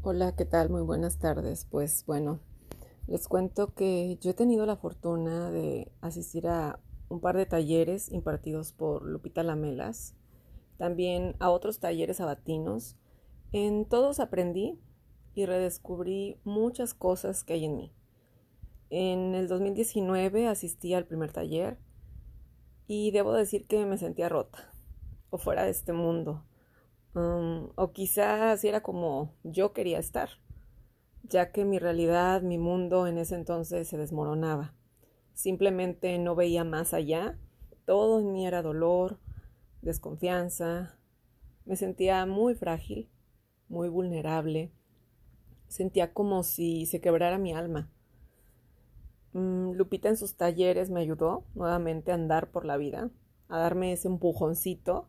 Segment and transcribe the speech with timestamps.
[0.00, 0.70] Hola, ¿qué tal?
[0.70, 1.66] Muy buenas tardes.
[1.68, 2.38] Pues bueno,
[3.08, 6.78] les cuento que yo he tenido la fortuna de asistir a
[7.08, 10.14] un par de talleres impartidos por Lupita Lamelas,
[10.76, 12.96] también a otros talleres sabatinos.
[13.50, 14.80] En todos aprendí
[15.34, 17.92] y redescubrí muchas cosas que hay en mí.
[18.90, 21.76] En el 2019 asistí al primer taller
[22.86, 24.72] y debo decir que me sentía rota
[25.30, 26.44] o fuera de este mundo
[27.14, 30.28] Um, o quizás era como yo quería estar,
[31.22, 34.74] ya que mi realidad, mi mundo en ese entonces se desmoronaba.
[35.34, 37.38] Simplemente no veía más allá.
[37.86, 39.18] Todo en mí era dolor,
[39.82, 40.98] desconfianza.
[41.64, 43.08] Me sentía muy frágil,
[43.68, 44.72] muy vulnerable.
[45.68, 47.90] Sentía como si se quebrara mi alma.
[49.32, 53.10] Mm, Lupita en sus talleres me ayudó nuevamente a andar por la vida,
[53.48, 55.08] a darme ese empujoncito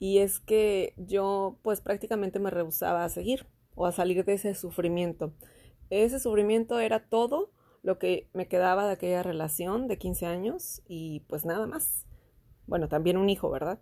[0.00, 4.54] y es que yo pues prácticamente me rehusaba a seguir o a salir de ese
[4.54, 5.34] sufrimiento.
[5.90, 11.20] Ese sufrimiento era todo lo que me quedaba de aquella relación de 15 años y
[11.28, 12.06] pues nada más.
[12.66, 13.78] Bueno, también un hijo, ¿verdad?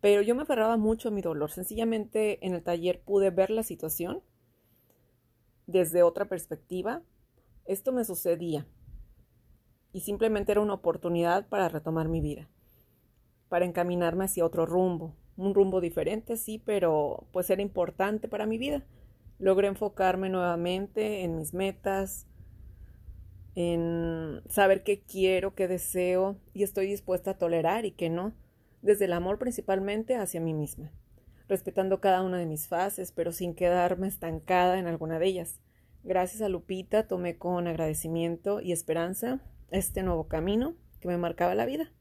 [0.00, 1.50] Pero yo me aferraba mucho a mi dolor.
[1.50, 4.22] Sencillamente en el taller pude ver la situación
[5.66, 7.02] desde otra perspectiva.
[7.66, 8.66] Esto me sucedía
[9.92, 12.48] y simplemente era una oportunidad para retomar mi vida,
[13.50, 18.58] para encaminarme hacia otro rumbo, un rumbo diferente, sí, pero pues era importante para mi
[18.58, 18.84] vida.
[19.38, 22.26] Logré enfocarme nuevamente en mis metas,
[23.54, 28.34] en saber qué quiero, qué deseo y estoy dispuesta a tolerar y qué no,
[28.82, 30.92] desde el amor principalmente hacia mí misma,
[31.48, 35.60] respetando cada una de mis fases, pero sin quedarme estancada en alguna de ellas.
[36.02, 41.66] Gracias a Lupita tomé con agradecimiento y esperanza este nuevo camino que me marcaba la
[41.66, 41.92] vida.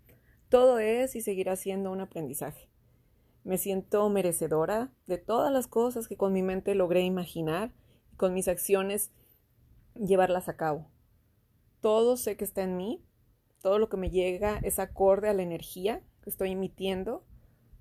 [0.50, 2.70] Todo es y seguirá siendo un aprendizaje.
[3.44, 7.72] Me siento merecedora de todas las cosas que con mi mente logré imaginar
[8.12, 9.12] y con mis acciones
[9.96, 10.90] llevarlas a cabo.
[11.82, 13.04] Todo sé que está en mí,
[13.62, 17.24] todo lo que me llega es acorde a la energía que estoy emitiendo.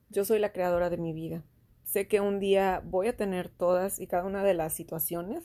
[0.08, 1.44] Yo soy la creadora de mi vida.
[1.84, 5.44] Sé que un día voy a tener todas y cada una de las situaciones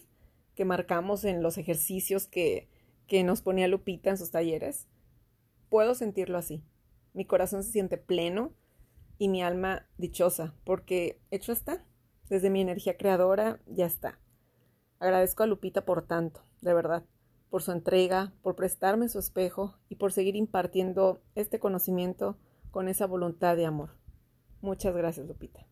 [0.55, 2.69] que marcamos en los ejercicios que,
[3.07, 4.87] que nos ponía Lupita en sus talleres.
[5.69, 6.63] Puedo sentirlo así.
[7.13, 8.53] Mi corazón se siente pleno
[9.21, 11.85] y mi alma dichosa, porque hecho está.
[12.27, 14.19] Desde mi energía creadora ya está.
[14.97, 17.03] Agradezco a Lupita por tanto, de verdad,
[17.51, 22.39] por su entrega, por prestarme su espejo y por seguir impartiendo este conocimiento
[22.71, 23.91] con esa voluntad de amor.
[24.59, 25.67] Muchas gracias, Lupita.